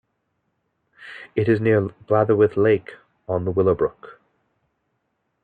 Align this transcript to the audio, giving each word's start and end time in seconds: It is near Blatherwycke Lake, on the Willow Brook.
It 1.35 1.47
is 1.47 1.61
near 1.61 1.81
Blatherwycke 2.07 2.57
Lake, 2.57 2.91
on 3.29 3.45
the 3.45 3.51
Willow 3.51 3.75
Brook. 3.75 4.19